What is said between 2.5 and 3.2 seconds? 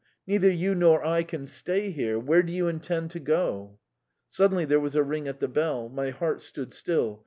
you intend to